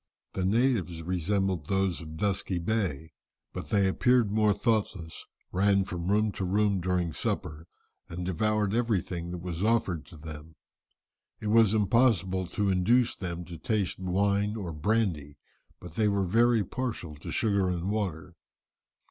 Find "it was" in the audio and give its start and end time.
11.39-11.75